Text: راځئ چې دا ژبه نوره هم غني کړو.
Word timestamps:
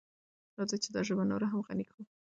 راځئ 0.57 0.77
چې 0.83 0.89
دا 0.95 1.01
ژبه 1.07 1.23
نوره 1.31 1.47
هم 1.51 1.61
غني 1.67 1.85
کړو. 1.89 2.03